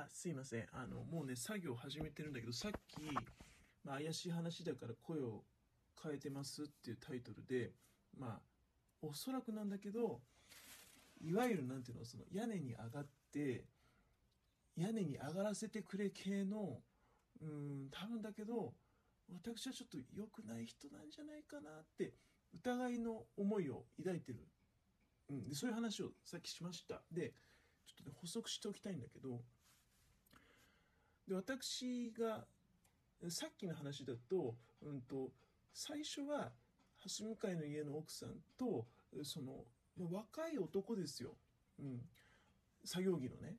[0.00, 0.66] あ、すいません。
[0.72, 3.00] あの、もうね、作業始めてるんだけど、さっき、
[3.84, 5.42] まあ、怪しい話だから声を
[6.02, 7.72] 変えてますっていうタイトルで、
[8.16, 8.40] まあ、
[9.02, 10.20] おそらくなんだけど、
[11.20, 13.64] いわゆるなんていうの、その屋根に上がって、
[14.76, 16.78] 屋根に上がらせてくれ系の、
[17.40, 18.74] うん、多分だけど、
[19.30, 22.14] 私はちょっと良くない人なんじゃないかなって、
[22.54, 24.46] 疑いの思いを抱いてる。
[25.30, 27.02] うん、でそういう話をさっきしました。
[27.10, 27.34] で、
[27.86, 29.42] ちょっとね、補足しておきたいんだけど、
[31.28, 32.46] で私が
[33.28, 35.30] さっきの話だと,、うんと、
[35.74, 36.50] 最初は
[37.18, 38.86] 橋向かいの家の奥さんと
[39.22, 39.64] その
[40.10, 41.36] 若い男ですよ、
[41.78, 42.00] うん、
[42.84, 43.56] 作業着のね。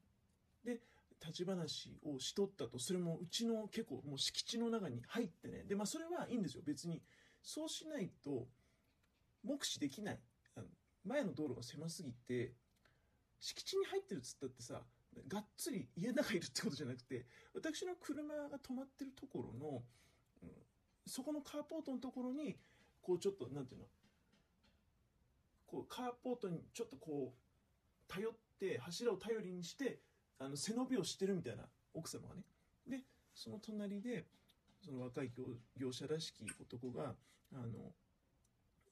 [0.66, 0.80] で
[1.22, 2.80] 立ち話をしとったと。
[2.80, 5.64] それもうちの結構もう敷地の中に入ってね。
[5.68, 6.64] でまあそれはいいんですよ。
[6.66, 7.02] 別に。
[7.44, 8.48] そうしないと
[9.44, 10.20] 目視できない。
[11.06, 12.54] 前の道路が狭すぎて
[13.40, 14.82] 敷地に入ってるっつったってさ
[15.28, 19.84] がっつり家の中いるってことじゃなくて私の車が止まってるところの、
[20.44, 20.50] うん、
[21.06, 22.58] そこのカーポートのところに
[23.02, 23.88] こうちょっと何て言うの
[25.68, 30.00] こうカーポートにちょっとこう頼って柱を頼りにして
[30.40, 32.42] あの背伸びをしてるみたいな奥様がね
[32.88, 33.04] で
[33.36, 34.26] その隣で
[34.84, 35.32] その若い
[35.78, 37.14] 業者らしき男が
[37.54, 37.94] あの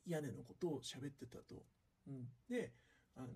[0.05, 1.63] 屋根のことを喋ってたと。
[2.07, 2.71] うん、で
[3.15, 3.27] あの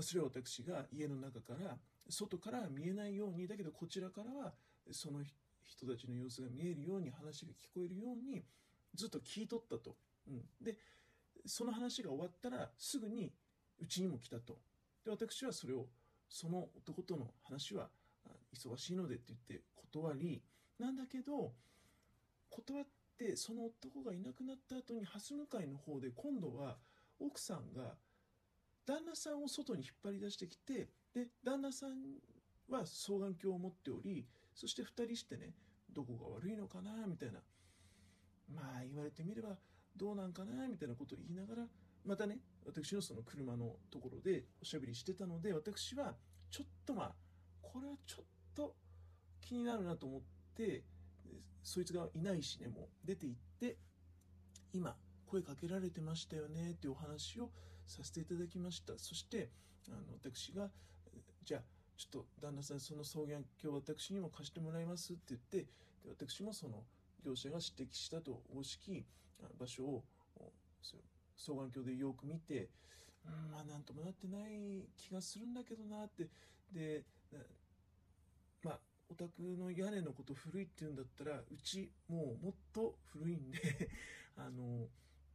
[0.00, 1.76] それを私が家の中から
[2.08, 4.52] 外から見えないようにだけどこちらからは
[4.90, 5.20] その
[5.64, 8.42] 人たちの様子が見えるように話が聞こえるように
[8.94, 9.96] ずっと聞いとったと。
[10.28, 10.76] うん、で
[11.44, 13.32] その話が終わったらすぐに
[13.80, 14.58] うちにも来たと。
[15.04, 15.86] で私はそれを
[16.28, 17.88] その男との話は
[18.54, 20.42] 忙しいのでって言って断り
[20.78, 21.52] なんだけど
[22.50, 22.86] 断っ
[23.18, 26.76] てその男がいなくなった後に蓮向かいの方で今度は
[27.20, 27.94] 奥さんが
[28.86, 31.90] 旦那さんを外に引っ張り出してきてで旦那さん
[32.68, 35.54] は双眼鏡を持っておりそして2人してね
[35.92, 37.40] どこが悪いのかなみたいな。
[38.54, 39.56] まあ言われてみれば
[39.96, 41.66] どうなんかなみたいなことを言いながら
[42.04, 46.14] またね私のその車のところでおしゃべりしてたので私は
[46.50, 47.12] ちょっとまあ
[47.60, 48.24] これはちょっ
[48.54, 48.74] と
[49.40, 50.20] 気になるなと思っ
[50.56, 50.82] て
[51.62, 53.76] そいつがいないしねもう出て行って
[54.72, 54.96] 今
[55.26, 57.50] 声かけられてましたよねっていうお話を
[57.92, 58.94] させていただきました。
[58.98, 59.48] そして
[59.88, 60.70] あの私が
[61.44, 61.62] じゃあ
[61.96, 66.82] ちょっと旦那さんその草原鏡私にも貸してもらいますって言ってで私もその
[67.24, 69.04] 業者が指摘したと大式
[69.58, 70.04] 場所を
[71.36, 72.68] 双眼鏡でよく見て
[73.24, 76.28] うんまあなんともなってない気がするんだけどなって
[76.72, 77.04] で
[78.62, 78.78] まあ
[79.08, 83.90] お宅の屋根のこと古いって言うんだったらうちもうもっと古いんで
[84.36, 84.88] あの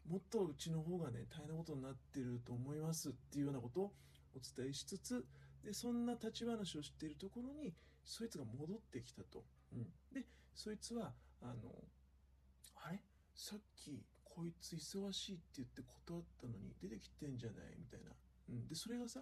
[0.09, 3.93] もっとうちの方がね大変なことになってると思いますっていうようなことを
[4.35, 5.25] お伝えしつつ
[5.63, 7.73] でそんな立ち話をしているところに
[8.05, 10.25] そいつが戻ってきたと、うん、で
[10.55, 11.53] そいつはあの
[12.83, 12.99] あれ？
[13.35, 18.11] さっきこいつ忙しいって言って断ったのに出てきてんじゃないみたいな、
[18.49, 19.21] うん、でそれがさ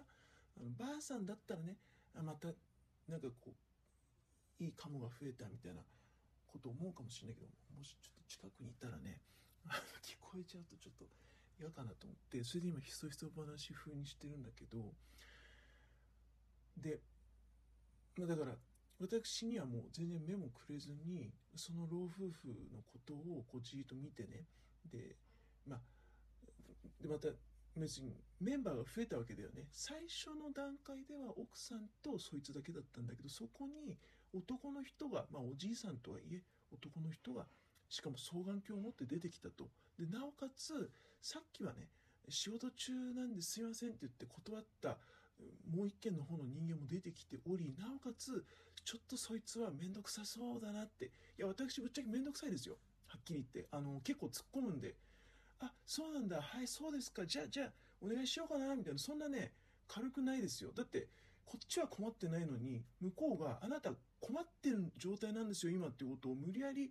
[0.58, 1.76] あのばあさんだったらね
[2.14, 2.48] あまた
[3.08, 3.54] なんかこ
[4.60, 5.82] ういいカモが増えたみたいな
[6.46, 9.20] こと思うかもしれないけどもしちょっと近くにいたらね
[10.36, 11.04] 聞こえちゃうとちょっと
[11.58, 14.92] 嫌かなと思ってそれで今ひそひそ話風にしてるんだけど
[16.76, 17.00] で、
[18.18, 18.52] まあ、だから
[19.00, 24.44] 私にはもう全然目もくれずにその老夫婦のことをこうじっと見てね
[24.90, 25.16] で
[25.66, 25.80] まあ
[27.00, 27.28] でまた
[27.76, 29.64] 別にメンバーが増えたわけだよね。
[29.70, 33.98] 最初の段階では奥さんとそいつだけだったんだけどそこに
[34.32, 36.40] 男の人が、まあ、おじいさんとはいえ
[36.72, 37.46] 男の人が
[37.88, 39.68] しかも双眼鏡を持って出てきたと。
[39.98, 41.88] でなおかつさっきはね
[42.28, 44.98] 仕事中なんですいませんって言って断った
[45.70, 48.44] もう一件の方の人間も出てきておりなおかつ
[48.84, 51.06] ちょっとそいつは面倒くさそうだなって。
[51.06, 52.76] いや私ぶっちゃけ面倒くさいですよ。
[53.06, 53.68] はっきり言って。
[53.72, 54.94] あの結構突っ込むんで。
[55.60, 56.40] あそうなんだ。
[56.40, 57.26] はいそうですか。
[57.26, 58.98] じゃあじゃあお願いしようかなみたいな。
[58.98, 59.52] そんなね
[59.88, 60.70] 軽くないですよ。
[60.72, 61.08] だって
[61.44, 66.90] こっちは困ってないのに向こうがあなた困ってる状態なんですよ今ってことを無理やり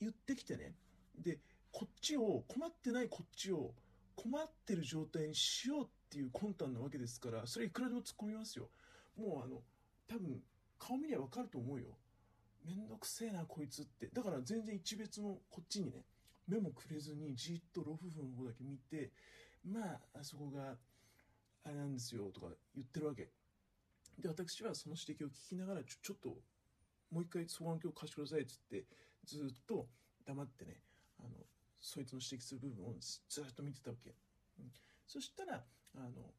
[0.00, 0.74] 言ってきてね。
[1.18, 1.38] で
[1.72, 3.74] こっちを困ってないこっちを
[4.16, 8.68] 困ってる状態にしようっていう魂胆なわけですからそれいくらでも突っ込みますよ。
[9.16, 9.62] もうあの
[10.08, 10.40] 多分
[10.78, 11.86] 顔見りゃ分かると思うよ。
[12.64, 14.08] めんどくせえなこいつって。
[14.12, 16.04] だから全然一別のこっちにね
[16.46, 19.10] 目もくれずにじっと老夫婦の方だけ見て
[19.64, 19.80] ま
[20.14, 20.76] ああそこが
[21.64, 23.28] あれなんですよとか言ってるわけ。
[24.18, 26.30] で私はその指摘を聞きながらちょちょっと
[27.10, 28.84] もう一回双眼鏡貸してくださいっつって
[29.28, 29.86] ずっと
[30.24, 30.80] 黙ってね
[31.20, 31.28] あの
[31.80, 34.14] そいつの指摘する部分をずっと見てたわけ、
[34.58, 34.72] うん、
[35.06, 35.62] そしたら
[35.96, 36.32] あの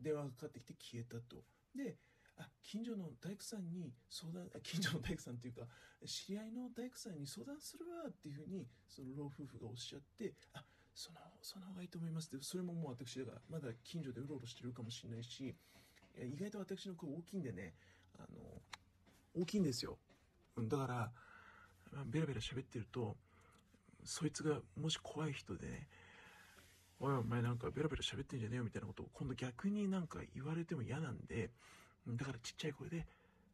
[0.00, 1.44] 電話がかかってきて消えたと。
[1.76, 1.96] で
[2.38, 5.68] あ近所の大工さんに相談近所の大工さんっていうか
[6.06, 10.64] 知り合いの大工さんに相談するわっていうふうにその老夫婦がおっしゃってあ
[10.94, 12.44] そのその方がいいと思いますって。
[12.44, 15.54] それももう私だからまだ近所でうろうろしてるかもしれないしい
[16.18, 17.74] や意外と私の声大きいんでね
[18.18, 18.62] あの
[19.34, 19.98] 大きいんですよ。
[20.58, 21.12] だから、
[22.06, 23.16] ベラベラ喋ってると
[24.04, 25.86] そいつがもし怖い人でね
[27.00, 31.50] おいお前なんかベラベラ喋ってんじゃねえよみたいなことを今度逆になんか言われても嫌なんで
[32.06, 33.06] だからちっちゃい声で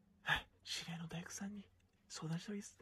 [0.65, 1.65] 「知り合いの大工さんに
[2.09, 2.77] 相談した方がいいです」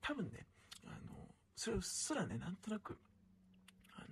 [0.00, 0.46] 多分ね
[0.86, 2.98] あのそれうっすらねなんとなく
[3.94, 4.06] あの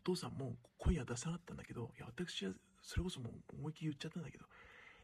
[0.00, 2.52] お父さんも声は出さなかったんだけどいや私は
[2.82, 4.44] それこそもう思いっきり言っちゃったんだけど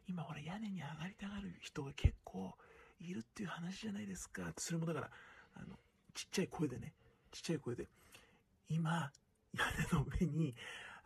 [0.07, 2.57] 今ほら屋根に上がりたがる人が結構
[2.99, 4.53] いるっていう話じゃないですか。
[4.59, 5.11] それもだから
[5.55, 5.79] あの
[6.15, 6.95] ちっちゃい声でね
[7.31, 7.89] ちっちゃい声で
[8.69, 9.11] 今
[9.57, 10.55] 屋根の上に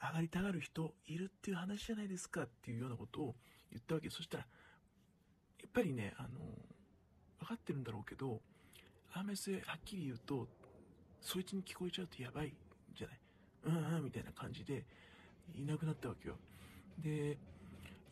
[0.02, 3.34] 上がりたがる人いるっていう話じゃないですかっていうようなことを
[3.70, 4.10] 言ったわけ。
[4.10, 4.44] そしたら
[5.62, 6.28] やっぱりねあの
[7.40, 8.40] 分かってるんだろうけど
[9.12, 10.46] あんまりそれはっきり言うと
[11.20, 12.52] そいつに聞こえちゃうとやばい
[12.94, 13.18] じゃない？
[13.66, 14.84] うんうんみたいな感じで
[15.54, 16.36] いなくなったわけよ。
[16.98, 17.38] で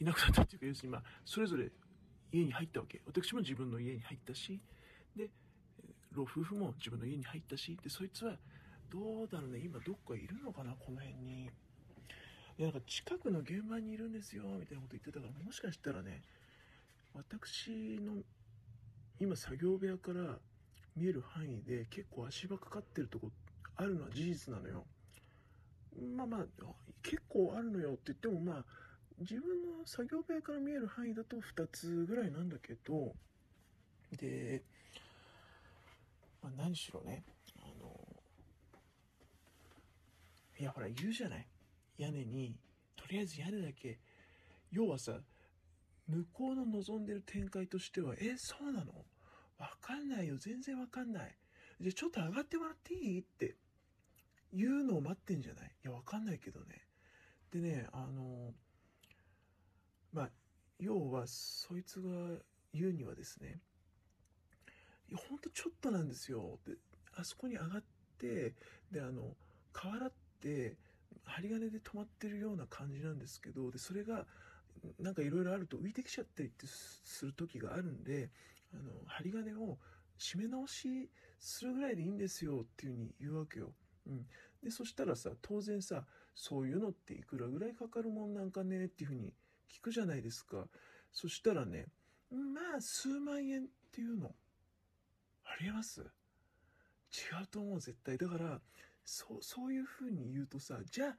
[0.01, 1.71] いなくなったっていうか要するにまあそれぞれ
[2.33, 3.03] 家に入ったわけ。
[3.07, 4.59] 私も自分の家に入ったし
[5.15, 5.29] で
[6.15, 8.37] 老夫婦も自分の家に入ったしでそいつは
[8.91, 11.51] どうだろうね今どっかいるのかなこの辺に。
[12.59, 16.21] いやなんか近くの現場にいるんですよみたいなこと言ってたからもしかしたらね
[17.15, 18.23] 私の
[19.19, 20.37] 今作業部屋から
[20.95, 23.31] 見える範囲で結構足場かかってるとこ
[23.77, 24.85] あるのは事実なのよ。
[26.17, 26.45] まあまあ
[27.03, 28.65] 結構あるのよって言ってもまあ
[29.21, 29.43] 自分
[29.79, 33.15] の作業部屋から見える範囲だと2つぐらいなんだけど
[34.19, 34.63] で、
[36.43, 37.25] まあ、何しろね
[37.59, 38.07] あの
[40.59, 41.47] いやほら言うじゃない。
[41.99, 42.57] 屋根に
[42.97, 43.99] とりあえず屋根だけ
[44.71, 45.13] 要はさ
[46.09, 48.93] 向こうの望んでる展開としてはえそうなの？
[49.59, 50.37] わかんないよ。
[50.39, 51.37] 全然わかんない。
[51.81, 53.21] じゃあちょっと上がってもらっていい？
[53.21, 53.55] って
[54.53, 55.67] 言うのを待ってんじゃない？
[55.85, 56.67] いやわかんないけどね。
[57.53, 58.53] でねあの
[60.13, 60.31] まあ
[60.81, 62.11] 要はそいつが
[62.75, 63.61] 言うにはですね
[65.13, 66.59] やほんとちょっとなんですよ。
[66.67, 66.75] で
[67.17, 67.83] あそこに上がっ
[68.19, 68.55] て
[68.91, 69.37] であの
[69.73, 70.77] 瓦って
[71.25, 74.27] 針金で止まってるような感じなんですけどでそれが
[74.99, 78.31] なんかいろいろあると浮いてきちゃったりってする時があるんで
[78.75, 79.79] あの針金を
[80.19, 83.73] 締め直しするぐらいでいいんですよっていうふうに言うわけよ。
[84.07, 84.27] うん、
[84.63, 86.05] でそしたらさ当然さ
[86.35, 89.33] そういうのっていくらぐらいかかるもんなんかねっていうふうに
[89.71, 90.67] 聞くじゃないですか。
[91.13, 91.87] そしたらね
[92.31, 94.35] まあ数万円っていうの。
[95.45, 96.01] ありえます？
[96.01, 96.05] 違
[97.43, 98.17] うと思う絶対。
[98.17, 98.61] だから
[99.05, 101.17] そうそういうふうに言うとさじゃあ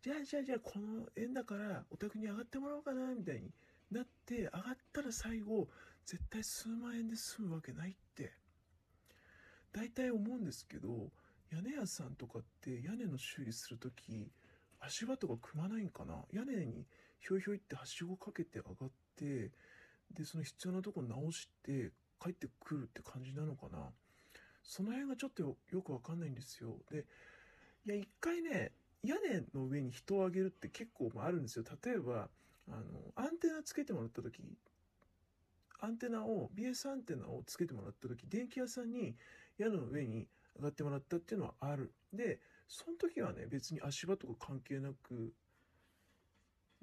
[0.00, 3.50] じゃあじゃあじゃあこの円だからお宅に上がってもらおうかなみたいに
[3.90, 5.68] なって上がったら最後
[6.06, 8.32] 絶対数万円で済むわけないって。
[9.72, 11.10] 大体思うんですけど
[11.50, 14.30] 屋根屋さんとかって屋根の修理する時
[14.80, 16.14] 足場とか組まないんかな？
[16.32, 16.86] 屋根に
[17.18, 19.50] ひょいひょいってはしごかけて上がって
[20.12, 21.90] でその必要なとこ直して
[22.24, 23.78] 帰ってくるって感じなのかな。
[24.62, 26.78] その辺がちょっとよよくわかんないんですよ。
[26.90, 27.04] で
[27.86, 28.72] いや一回ね
[29.02, 31.64] 屋根の上に人を上げるって結構あるんですよ。
[31.84, 32.30] 例えば
[32.68, 34.42] あのアンテナつけてもらった時
[35.80, 39.14] アンテナを BS アンテナをつけてもらった時電気屋さんに
[39.58, 41.92] 屋根の上に上がってもらったっていうのはある。
[42.12, 45.34] でその時はね別に足場とか関係なく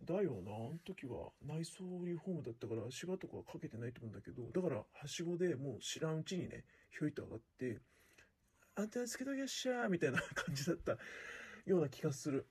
[0.05, 7.79] だよなあの時は内装リフォームだったから足場とかはかけてないと思うんだけどだからはしごでもう知らんうちにねひょいと上がって
[8.75, 10.93] アンテナつけときゃっしゃーみたいな感じだった
[11.65, 12.47] ような気がする。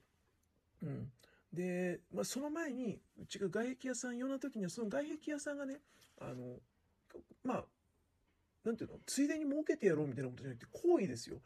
[0.83, 1.11] うん。
[1.51, 5.79] で、まあ、その前に、うちが外壁屋さん用な時には、その外壁屋さんがね、
[6.19, 6.59] あの、
[7.43, 7.65] まあ、
[8.63, 11.41] なんていうの、ついでに儲けてやろうみたいなことじゃなくて、行為ですよ。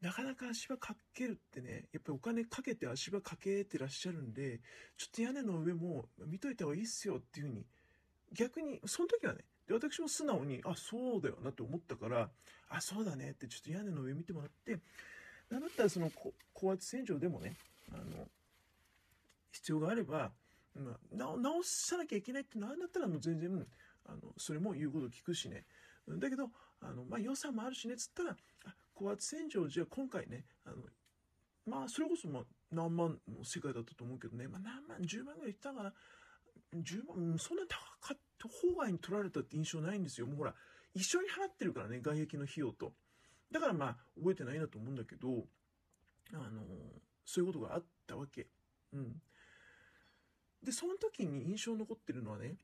[0.00, 4.60] なかなか足場かけるってね、やっぱりお金かけて足場かけてらっしゃるんで、
[4.96, 7.66] ちょっと屋根の上も見といた方がいいっすよっていうふうに、
[8.32, 12.30] 逆に、その時はね、で私も素直に、あ、そうだよなって思ったから、
[12.70, 14.78] あ、そうだねって、ちょっと屋根の上見てもらって、
[15.50, 16.10] なんだったらその
[16.54, 17.56] 高圧洗浄でもね、
[17.92, 18.28] あの、
[19.52, 20.32] 必要があれば、
[20.74, 23.66] まあ、直直さなきゃいけないってなんだったらもう全然、
[24.06, 25.64] あの、それも言うこと聞くしね。
[26.08, 30.76] だけど、あの、まあ、予算もあるしねっ、つったら、あ高圧洗浄じゃ今回ね、あの、
[31.64, 35.92] まあ、それこそまあ、何万の世界だったと思うけどね、まあ、何万、10万ぐらいいったかな。
[36.74, 40.26] 10万、そんな高かった方外に取られたって印象ないんですよ。
[40.26, 40.54] もうほら、
[40.94, 42.92] 一緒に払ってるからね、外壁の費用と。
[43.50, 45.46] だからまあ、覚えてないなと思うんだけど、
[46.34, 46.62] あの、
[47.24, 48.48] そういうことがあったわけ。
[48.92, 49.22] うん。
[50.62, 52.56] で、その時に印象残ってるのはね、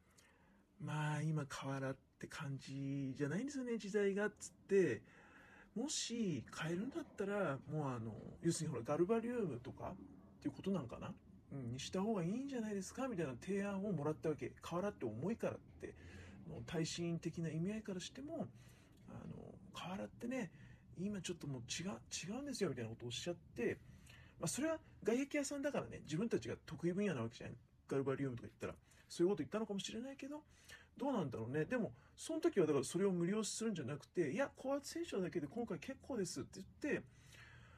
[0.78, 5.02] まあ今変わらって感じじゃないんですよね時代がっつって
[5.76, 11.12] もし変えるんだったらもうあの要するにほらガルバリウムとかっていうことなんかな、
[11.52, 13.06] うん、にした方がいいんじゃないですか？
[13.08, 14.52] みたいな提案をもらったわけ。
[14.68, 15.94] 変わらって重いからって。
[16.48, 18.46] の耐震的な意味合いからしても
[19.08, 20.52] あの変わらってね
[20.96, 23.78] 今ちょっともう違う違うんですよみたいなことをおっしゃって、
[24.38, 27.56] まあ、それは外壁屋さんだからね自分たちが得意分野なわけじゃない。
[27.88, 28.74] ガルバリウムとか言ったら。
[29.08, 30.42] そういうこと言ったのかもしれないけど
[30.96, 31.64] どうなんだろうね。
[31.64, 37.02] でもその時はだからそれを無料するんじゃなくていや高圧洗浄だけで今回結構ですって言って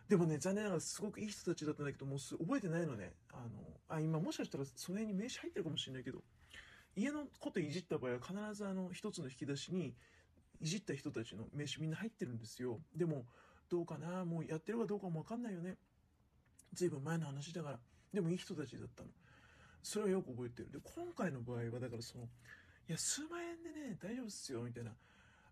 [0.08, 3.12] でもね残念ながらすごくいい人たちだったんだけどもうす覚えてないのね。
[3.32, 3.48] あの
[3.88, 6.22] あ今もしかしたらその辺に名刺入ってるかもしれないけど
[6.94, 9.94] 家のこといじった場合は必ずあの一つの引き出しに
[10.60, 12.80] いじった人たちの名刺みんな入ってるんですよ。
[12.96, 13.24] でも
[13.68, 14.24] どうかな？
[14.24, 15.76] もうやってるかどうかも分かんないよね。
[16.72, 17.78] 随分前の話だから。
[18.12, 19.10] でもいい人たちだったの。
[19.82, 20.70] それはよく覚えてる。
[20.72, 22.28] で今回の場合はだからその
[22.88, 24.92] いや数万円でね大丈夫っすよみたいな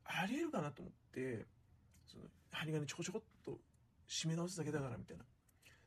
[0.04, 1.44] ありえるかなと思って
[2.06, 3.58] その針金ちょこちょこっと
[4.08, 5.24] 締め直すだけだからみたいな。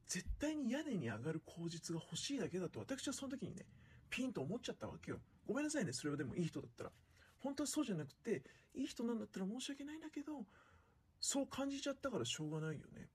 [0.07, 3.63] 絶対に屋根に上がる口実が欲しいだけだと私はその時にね
[4.09, 5.19] ピンと思っちゃったわけよ。
[5.45, 6.91] ごめんなさいねそれはでもいい人だったら。
[7.39, 8.43] 本当はそうじゃなくて
[8.75, 10.45] いい人なんだったら申し訳ないんだけど
[11.21, 13.07] そう感じちゃったからしょうがないよね。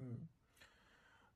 [0.00, 0.28] うん。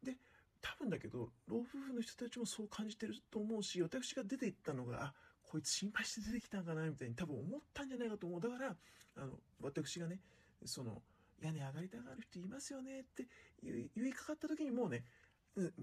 [0.02, 0.16] で
[0.61, 5.14] 多分だけど老夫婦の人たちもそう感じてると思うし私が出て行ったのがあ
[5.54, 8.40] こいつ心配して出てきたんかなみたいに多分思ったんじゃないかと思う。
[8.40, 8.76] だから
[9.14, 10.18] あの私がね
[10.64, 11.00] その
[11.40, 13.28] 屋根上がりたがる人いますよねって
[13.62, 15.04] 言いかかった時にもうね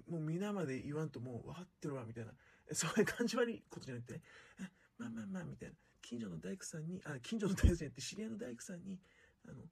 [0.10, 2.34] もう皆まで言わんともう分かってるわみたいな。
[2.74, 4.22] そういう感じ悪いことじゃなくてね。
[4.60, 5.76] あまあまあまあみたいな。
[6.02, 9.00] 近所の大工さんにあ近所の大工さんじゃなくて知り合いの大工さんに
[9.48, 9.64] あの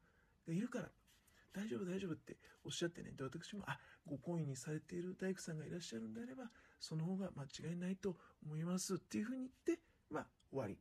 [0.48, 0.89] がいるから
[1.51, 3.12] 大丈夫大丈夫っておっしゃってね。
[3.12, 6.46] で私もあご婚姻にされている大工さんがいらっしゃるんであれば
[6.79, 8.15] その方が間違いないと
[8.46, 10.78] 思いますっていうふうに言ってまあ終わり。